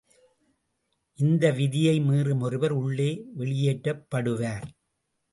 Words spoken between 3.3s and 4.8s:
வெளியேற்றப்படுவார்.